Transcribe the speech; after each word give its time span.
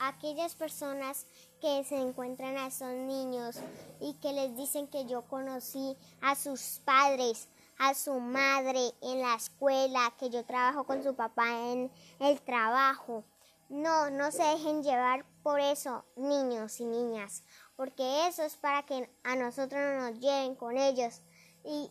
aquellas 0.00 0.56
personas 0.56 1.26
que 1.60 1.84
se 1.84 1.96
encuentran 1.96 2.56
a 2.56 2.66
esos 2.66 2.92
niños 2.92 3.56
y 4.00 4.14
que 4.14 4.32
les 4.32 4.56
dicen 4.56 4.88
que 4.88 5.06
yo 5.06 5.22
conocí 5.22 5.96
a 6.22 6.34
sus 6.34 6.80
padres, 6.84 7.46
a 7.78 7.94
su 7.94 8.18
madre 8.20 8.92
en 9.02 9.20
la 9.20 9.34
escuela, 9.34 10.12
que 10.18 10.30
yo 10.30 10.44
trabajo 10.44 10.84
con 10.84 11.02
su 11.02 11.14
papá 11.14 11.48
en 11.72 11.90
el 12.20 12.40
trabajo. 12.42 13.24
No, 13.68 14.10
no 14.10 14.30
se 14.30 14.42
dejen 14.42 14.82
llevar 14.82 15.24
por 15.42 15.60
eso, 15.60 16.04
niños 16.16 16.80
y 16.80 16.86
niñas, 16.86 17.42
porque 17.76 18.26
eso 18.26 18.42
es 18.42 18.56
para 18.56 18.82
que 18.84 19.10
a 19.24 19.36
nosotros 19.36 19.80
no 19.80 20.10
nos 20.10 20.20
lleven 20.20 20.54
con 20.54 20.76
ellos 20.76 21.20
y, 21.64 21.90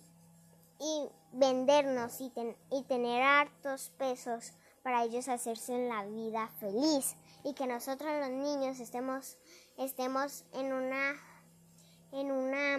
y 0.80 1.10
vendernos 1.32 2.20
y, 2.20 2.32
y 2.72 2.84
tener 2.84 3.22
hartos 3.22 3.92
pesos 3.98 4.54
para 4.82 5.04
ellos 5.04 5.28
hacerse 5.28 5.76
en 5.76 5.90
la 5.90 6.06
vida 6.06 6.50
feliz 6.60 7.16
y 7.44 7.54
que 7.54 7.68
nosotros 7.68 8.10
los 8.20 8.30
niños 8.30 8.80
estemos, 8.80 9.38
estemos 9.78 10.46
en 10.54 10.74
una 10.74 11.16
en 12.12 12.32
una 12.32 12.76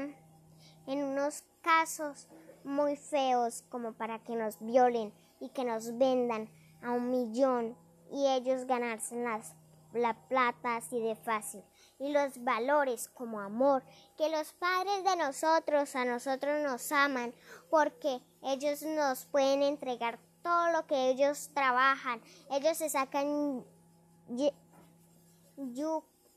en 0.87 1.05
unos 1.05 1.45
casos 1.61 2.27
muy 2.65 2.97
feos 2.97 3.65
como 3.69 3.93
para 3.93 4.19
que 4.19 4.35
nos 4.35 4.59
violen 4.61 5.13
y 5.41 5.49
que 5.51 5.65
nos 5.65 5.97
vendan 5.99 6.49
a 6.83 6.93
un 6.93 7.11
millón 7.11 7.77
y 8.11 8.27
ellos 8.27 8.67
ganarse 8.67 9.17
las, 9.17 9.55
la 9.93 10.15
plata 10.29 10.77
así 10.77 11.01
de 11.01 11.17
fácil. 11.17 11.63
Y 11.99 12.13
los 12.13 12.43
valores 12.45 13.09
como 13.09 13.41
amor, 13.41 13.83
que 14.17 14.31
los 14.31 14.53
padres 14.53 15.05
de 15.05 15.17
nosotros 15.17 15.95
a 15.97 16.05
nosotros 16.05 16.63
nos 16.63 16.93
aman 16.93 17.35
porque 17.71 18.21
ellos 18.43 18.83
nos 18.83 19.27
pueden 19.27 19.63
entregar 19.63 20.19
todo 20.43 20.71
lo 20.71 20.87
que 20.87 21.11
ellos 21.11 21.51
trabajan. 21.55 22.23
Ellos 22.51 22.77
se 22.77 22.89
sacan 22.89 23.65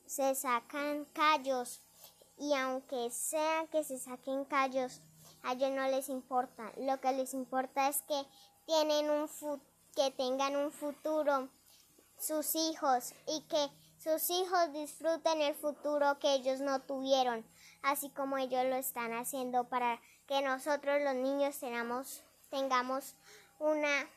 se 0.05 0.35
sacan 0.35 1.05
callos 1.13 1.81
y 2.37 2.53
aunque 2.55 3.11
sea 3.11 3.67
que 3.71 3.83
se 3.83 3.99
saquen 3.99 4.45
callos, 4.45 4.99
a 5.43 5.53
ellos 5.53 5.71
no 5.71 5.87
les 5.87 6.09
importa. 6.09 6.71
Lo 6.77 6.99
que 6.99 7.11
les 7.13 7.33
importa 7.33 7.87
es 7.87 8.01
que 8.03 8.25
tienen 8.65 9.09
un 9.09 9.29
que 9.95 10.11
tengan 10.11 10.55
un 10.55 10.71
futuro 10.71 11.49
sus 12.17 12.55
hijos 12.55 13.13
y 13.27 13.41
que 13.47 13.69
sus 13.97 14.29
hijos 14.29 14.73
disfruten 14.73 15.41
el 15.41 15.53
futuro 15.55 16.17
que 16.19 16.33
ellos 16.33 16.59
no 16.59 16.81
tuvieron, 16.81 17.45
así 17.81 18.09
como 18.09 18.37
ellos 18.37 18.63
lo 18.65 18.75
están 18.75 19.13
haciendo 19.13 19.65
para 19.65 19.99
que 20.27 20.41
nosotros 20.41 21.01
los 21.01 21.15
niños 21.15 21.59
tengamos, 21.59 22.23
tengamos 22.49 23.15
una, 23.59 24.07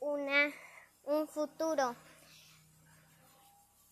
una, 0.00 0.52
un 1.04 1.26
futuro 1.26 1.96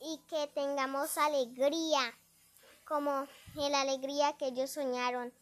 y 0.01 0.19
que 0.29 0.47
tengamos 0.55 1.19
alegría 1.19 2.01
como 2.85 3.27
la 3.55 3.81
alegría 3.81 4.37
que 4.37 4.49
ellos 4.49 4.71
soñaron, 4.71 5.33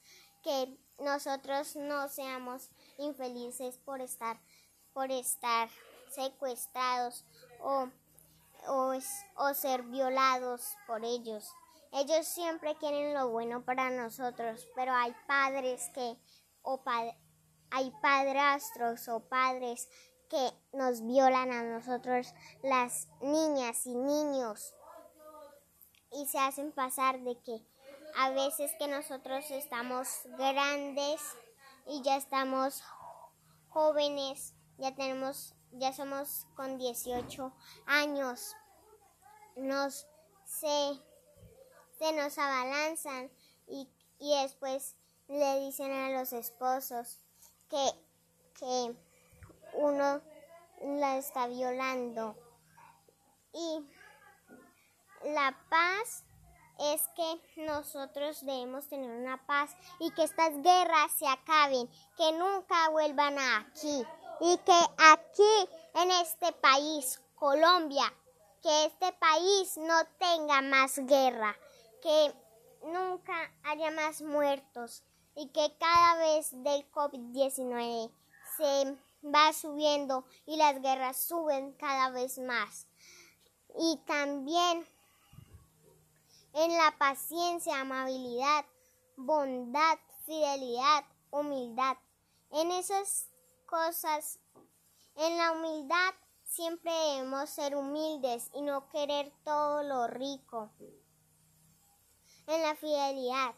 que 0.42 0.76
nosotros 0.98 1.76
no 1.76 2.08
seamos 2.08 2.70
infelices 2.98 3.78
por 3.78 4.00
estar, 4.00 4.40
por 4.92 5.10
estar 5.10 5.68
secuestrados 6.10 7.24
o, 7.60 7.88
o, 8.68 9.54
ser 9.54 9.82
violados 9.84 10.76
por 10.86 11.04
ellos. 11.04 11.52
Ellos 11.92 12.26
siempre 12.26 12.76
quieren 12.76 13.14
lo 13.14 13.28
bueno 13.28 13.64
para 13.64 13.90
nosotros, 13.90 14.66
pero 14.74 14.94
hay 14.94 15.14
padres 15.26 15.90
que, 15.94 16.16
o 16.62 16.82
hay 17.70 17.92
padrastros 18.02 19.08
o 19.08 19.20
padres 19.28 19.88
que 20.28 20.50
nos 20.72 21.04
violan 21.06 21.52
a 21.52 21.62
nosotros, 21.62 22.32
las 22.62 23.08
niñas 23.20 23.86
y 23.86 23.94
niños, 23.94 24.74
y 26.12 26.26
se 26.26 26.38
hacen 26.38 26.72
pasar 26.72 27.20
de 27.20 27.38
que 27.40 27.60
a 28.16 28.30
veces 28.30 28.70
que 28.78 28.88
nosotros 28.88 29.50
estamos 29.50 30.08
grandes 30.38 31.20
y 31.86 32.02
ya 32.02 32.16
estamos 32.16 32.82
jóvenes, 33.68 34.54
ya 34.78 34.94
tenemos, 34.94 35.54
ya 35.72 35.92
somos 35.92 36.46
con 36.54 36.78
18 36.78 37.52
años, 37.86 38.54
nos 39.56 40.06
se, 40.44 42.12
nos 42.14 42.38
abalanzan 42.38 43.30
y, 43.66 43.88
y 44.18 44.42
después 44.42 44.96
le 45.28 45.60
dicen 45.60 45.92
a 45.92 46.10
los 46.10 46.32
esposos 46.32 47.20
que, 47.70 47.90
que 48.58 48.94
uno 49.74 50.20
la 50.82 51.16
está 51.16 51.46
violando. 51.46 52.36
Y 53.52 53.86
la 55.24 55.56
paz 55.68 56.24
es 56.78 57.08
que 57.14 57.62
nosotros 57.62 58.44
debemos 58.44 58.88
tener 58.88 59.10
una 59.10 59.44
paz 59.46 59.74
y 60.00 60.10
que 60.12 60.24
estas 60.24 60.60
guerras 60.62 61.12
se 61.12 61.28
acaben, 61.28 61.88
que 62.16 62.32
nunca 62.32 62.88
vuelvan 62.90 63.38
aquí 63.38 64.04
y 64.40 64.56
que 64.58 64.80
aquí 64.98 65.68
en 65.94 66.10
este 66.10 66.52
país, 66.52 67.20
Colombia, 67.36 68.12
que 68.62 68.86
este 68.86 69.12
país 69.12 69.76
no 69.76 69.94
tenga 70.18 70.62
más 70.62 70.98
guerra, 71.06 71.56
que 72.00 72.34
nunca 72.84 73.52
haya 73.64 73.90
más 73.90 74.22
muertos 74.22 75.04
y 75.36 75.48
que 75.48 75.72
cada 75.78 76.16
vez 76.16 76.50
del 76.62 76.90
COVID-19 76.90 78.10
se 78.56 78.96
va 79.24 79.52
subiendo 79.52 80.24
y 80.46 80.56
las 80.56 80.80
guerras 80.80 81.16
suben 81.16 81.72
cada 81.74 82.10
vez 82.10 82.38
más. 82.38 82.86
Y 83.78 83.98
también 84.04 84.86
en 86.54 86.76
la 86.76 86.94
paciencia, 86.98 87.80
amabilidad, 87.80 88.64
bondad, 89.16 89.98
fidelidad, 90.24 91.04
humildad. 91.30 91.96
En 92.50 92.70
esas 92.70 93.28
cosas, 93.66 94.38
en 95.16 95.36
la 95.38 95.52
humildad 95.52 96.14
siempre 96.44 96.92
debemos 96.92 97.48
ser 97.50 97.74
humildes 97.74 98.50
y 98.54 98.62
no 98.62 98.88
querer 98.88 99.32
todo 99.44 99.82
lo 99.82 100.06
rico. 100.06 100.70
En 102.46 102.62
la 102.62 102.74
fidelidad, 102.74 103.54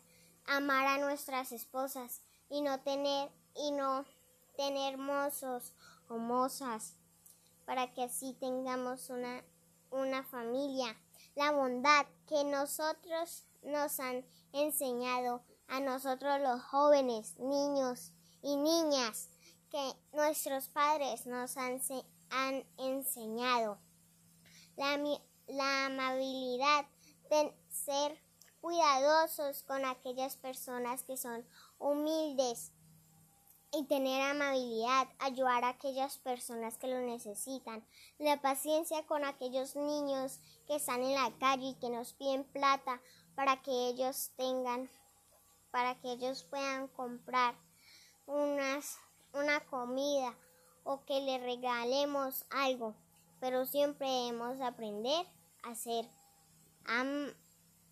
amar 0.46 0.86
a 0.86 0.98
nuestras 0.98 1.52
esposas 1.52 2.22
y 2.48 2.60
no 2.60 2.80
tener 2.80 3.30
y 3.56 3.72
no 3.72 4.04
tener 4.56 4.98
mozos 4.98 5.72
o 6.08 6.18
mozas 6.18 6.96
para 7.64 7.92
que 7.92 8.04
así 8.04 8.34
tengamos 8.34 9.10
una, 9.10 9.42
una 9.90 10.22
familia. 10.22 10.96
La 11.34 11.52
bondad 11.52 12.06
que 12.26 12.44
nosotros 12.44 13.44
nos 13.62 13.98
han 14.00 14.24
enseñado 14.52 15.42
a 15.68 15.80
nosotros 15.80 16.40
los 16.40 16.62
jóvenes, 16.62 17.38
niños 17.38 18.12
y 18.42 18.56
niñas, 18.56 19.30
que 19.70 19.92
nuestros 20.12 20.68
padres 20.68 21.26
nos 21.26 21.56
han, 21.56 21.80
han 22.30 22.64
enseñado. 22.78 23.78
La, 24.76 24.96
la 25.46 25.86
amabilidad 25.86 26.86
de 27.30 27.54
ser 27.68 28.20
cuidadosos 28.60 29.62
con 29.64 29.84
aquellas 29.84 30.36
personas 30.36 31.02
que 31.02 31.16
son 31.16 31.46
humildes 31.78 32.72
y 33.76 33.84
tener 33.84 34.22
amabilidad, 34.22 35.08
ayudar 35.18 35.64
a 35.64 35.70
aquellas 35.70 36.18
personas 36.18 36.78
que 36.78 36.86
lo 36.86 37.00
necesitan, 37.00 37.84
la 38.18 38.40
paciencia 38.40 39.04
con 39.06 39.24
aquellos 39.24 39.74
niños 39.74 40.40
que 40.66 40.76
están 40.76 41.02
en 41.02 41.14
la 41.14 41.32
calle 41.38 41.68
y 41.68 41.74
que 41.74 41.90
nos 41.90 42.12
piden 42.12 42.44
plata 42.44 43.00
para 43.34 43.62
que 43.62 43.88
ellos 43.88 44.32
tengan, 44.36 44.88
para 45.70 45.98
que 46.00 46.12
ellos 46.12 46.44
puedan 46.44 46.88
comprar 46.88 47.56
una 48.26 49.60
comida 49.68 50.36
o 50.84 51.04
que 51.04 51.20
le 51.20 51.38
regalemos 51.38 52.46
algo, 52.50 52.94
pero 53.40 53.66
siempre 53.66 54.08
debemos 54.08 54.60
aprender 54.60 55.26
a 55.64 55.74
ser 55.74 56.08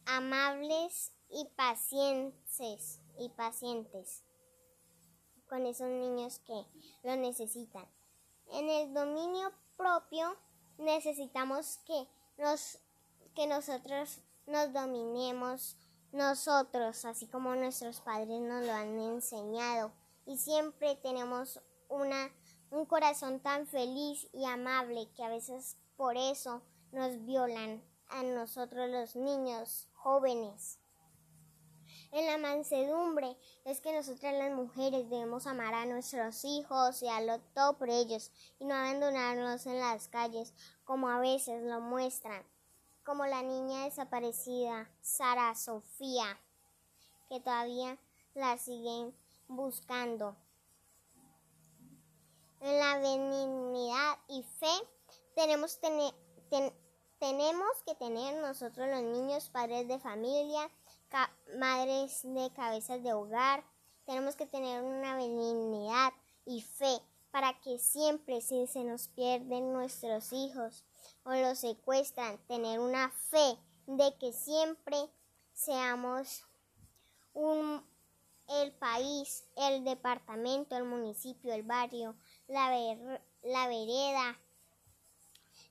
amables 0.05 1.13
y 1.29 1.47
pacientes 1.57 3.01
y 3.19 3.29
pacientes 3.31 4.23
con 5.53 5.67
esos 5.67 5.91
niños 5.91 6.39
que 6.47 6.65
lo 7.03 7.15
necesitan. 7.15 7.85
En 8.53 8.71
el 8.71 8.95
dominio 8.95 9.53
propio 9.77 10.35
necesitamos 10.79 11.79
que 11.85 12.09
nos 12.39 12.79
que 13.35 13.47
nosotros 13.47 14.23
nos 14.47 14.73
dominemos 14.73 15.77
nosotros, 16.11 17.05
así 17.05 17.27
como 17.27 17.55
nuestros 17.55 18.01
padres 18.01 18.41
nos 18.41 18.65
lo 18.65 18.73
han 18.73 18.99
enseñado. 18.99 19.93
Y 20.25 20.39
siempre 20.39 20.97
tenemos 20.97 21.61
una, 21.91 22.31
un 22.71 22.87
corazón 22.87 23.41
tan 23.41 23.67
feliz 23.67 24.27
y 24.33 24.47
amable 24.47 25.11
que 25.15 25.23
a 25.23 25.29
veces 25.29 25.77
por 25.99 26.17
eso 26.17 26.63
nos 26.93 27.27
violan 27.27 27.83
a 28.09 28.23
nosotros 28.23 28.89
los 28.89 29.17
niños 29.17 29.87
jóvenes. 29.93 30.79
En 32.13 32.27
la 32.27 32.39
mansedumbre 32.39 33.37
es 33.65 33.81
que 33.81 33.93
nosotras 33.93 34.35
las 34.35 34.53
mujeres 34.53 35.09
debemos 35.09 35.47
amar 35.47 35.75
a 35.75 35.87
nuestros 35.87 36.45
hijos 36.45 37.03
y 37.03 37.09
a 37.09 37.21
lo 37.23 37.41
todo 37.55 37.79
por 37.79 37.89
ellos 37.89 38.31
y 38.59 38.67
no 38.67 38.75
abandonarnos 38.75 39.67
en 39.67 39.81
las 39.81 40.09
calles 40.09 40.53
como 40.85 41.09
a 41.09 41.19
veces 41.19 41.63
lo 41.63 41.81
muestran 41.81 42.45
como 43.05 43.27
la 43.27 43.43
niña 43.43 43.85
desaparecida, 43.85 44.89
Sara 45.01 45.55
Sofía, 45.55 46.39
que 47.29 47.41
todavía 47.41 47.99
la 48.35 48.57
siguen 48.59 49.15
buscando. 49.49 50.37
En 52.61 52.79
la 52.79 52.99
benignidad 52.99 54.19
y 54.29 54.43
fe 54.43 54.73
tenemos, 55.35 55.81
tenemos 57.19 57.83
que 57.85 57.95
tener 57.97 58.37
nosotros 58.37 58.89
los 58.89 59.03
niños, 59.03 59.49
padres 59.49 59.89
de 59.89 59.99
familia, 59.99 60.71
madres 61.57 62.21
de 62.23 62.51
cabezas 62.55 63.03
de 63.03 63.13
hogar, 63.13 63.65
tenemos 64.07 64.37
que 64.37 64.47
tener 64.47 64.83
una 64.83 65.17
benignidad 65.17 66.13
y 66.45 66.63
fe 66.63 67.01
para 67.31 67.59
que 67.61 67.79
siempre 67.79 68.41
si 68.41 68.67
se 68.67 68.85
nos 68.85 69.09
pierden 69.09 69.73
nuestros 69.73 70.33
hijos 70.33 70.85
o 71.25 71.33
los 71.33 71.59
secuestran, 71.59 72.39
tener 72.47 72.79
una 72.81 73.11
fe 73.11 73.59
de 73.87 74.15
que 74.19 74.33
siempre 74.33 74.97
seamos 75.55 76.45
un, 77.33 77.83
el 78.49 78.73
país, 78.73 79.45
el 79.57 79.85
departamento, 79.85 80.77
el 80.77 80.85
municipio, 80.85 81.55
el 81.55 81.63
barrio, 81.63 82.15
la, 82.49 82.71
la 83.43 83.69
vereda, 83.69 84.39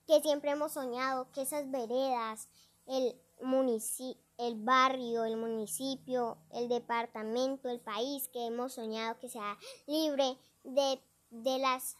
que 0.08 0.22
siempre 0.22 0.52
hemos 0.52 0.74
soñado 0.74 1.32
que 1.32 1.44
esas 1.44 1.70
veredas, 1.70 2.48
el 2.88 3.16
municipio, 3.42 4.22
el 4.42 4.56
barrio, 4.56 5.24
el 5.24 5.38
municipio, 5.38 6.38
el 6.52 6.68
departamento, 6.68 7.70
el 7.70 7.80
país 7.80 8.28
que 8.30 8.48
hemos 8.48 8.74
soñado 8.74 9.20
que 9.20 9.30
sea 9.30 9.58
libre 9.86 10.38
de, 10.64 11.00
de 11.30 11.60
las 11.60 11.98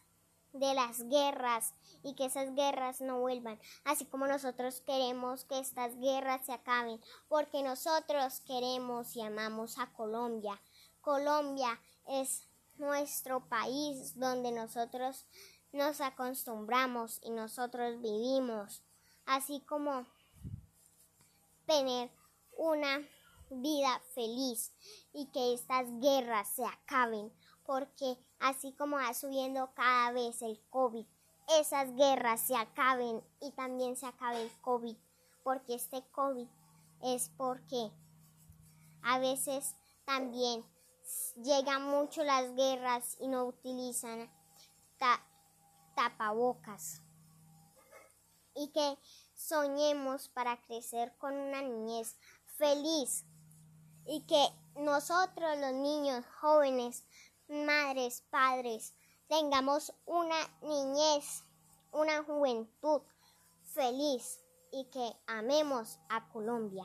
de 0.52 0.74
las 0.74 1.08
guerras 1.08 1.72
y 2.02 2.14
que 2.14 2.26
esas 2.26 2.54
guerras 2.54 3.00
no 3.00 3.20
vuelvan, 3.20 3.58
así 3.84 4.04
como 4.04 4.26
nosotros 4.26 4.82
queremos 4.82 5.44
que 5.44 5.58
estas 5.58 5.96
guerras 5.98 6.44
se 6.44 6.52
acaben, 6.52 7.00
porque 7.28 7.62
nosotros 7.62 8.40
queremos 8.40 9.16
y 9.16 9.22
amamos 9.22 9.78
a 9.78 9.90
Colombia. 9.92 10.60
Colombia 11.00 11.80
es 12.06 12.46
nuestro 12.76 13.48
país 13.48 14.18
donde 14.18 14.52
nosotros 14.52 15.26
nos 15.72 16.02
acostumbramos 16.02 17.18
y 17.22 17.30
nosotros 17.30 18.02
vivimos, 18.02 18.82
así 19.24 19.60
como 19.60 20.04
tener 21.66 22.10
una 22.62 23.04
vida 23.50 24.00
feliz 24.14 24.72
y 25.12 25.26
que 25.32 25.54
estas 25.54 25.86
guerras 26.00 26.48
se 26.54 26.64
acaben, 26.64 27.32
porque 27.64 28.16
así 28.38 28.72
como 28.72 28.96
va 28.96 29.12
subiendo 29.14 29.74
cada 29.74 30.12
vez 30.12 30.42
el 30.42 30.60
COVID, 30.70 31.04
esas 31.58 31.92
guerras 31.96 32.40
se 32.40 32.56
acaben 32.56 33.22
y 33.40 33.50
también 33.50 33.96
se 33.96 34.06
acabe 34.06 34.42
el 34.42 34.60
COVID, 34.60 34.96
porque 35.42 35.74
este 35.74 36.02
COVID 36.12 36.46
es 37.02 37.30
porque 37.36 37.90
a 39.02 39.18
veces 39.18 39.74
también 40.04 40.64
llegan 41.42 41.90
mucho 41.90 42.22
las 42.22 42.54
guerras 42.54 43.16
y 43.20 43.26
no 43.26 43.44
utilizan 43.44 44.30
tapabocas. 45.96 47.02
Y 48.54 48.68
que 48.68 48.98
soñemos 49.34 50.28
para 50.28 50.60
crecer 50.62 51.16
con 51.18 51.34
una 51.34 51.62
niñez 51.62 52.16
feliz 52.62 53.24
y 54.06 54.20
que 54.20 54.46
nosotros 54.76 55.58
los 55.58 55.72
niños 55.72 56.24
jóvenes 56.40 57.04
madres, 57.48 58.22
padres, 58.30 58.94
tengamos 59.26 59.92
una 60.06 60.36
niñez, 60.62 61.42
una 61.90 62.22
juventud 62.22 63.02
feliz 63.74 64.38
y 64.70 64.84
que 64.84 65.12
amemos 65.26 65.98
a 66.08 66.28
Colombia. 66.28 66.84